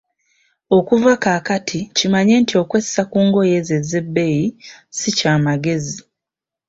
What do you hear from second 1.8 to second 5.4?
kimanye nti okwessa ku ngoye ezo ezebbeeyi si kya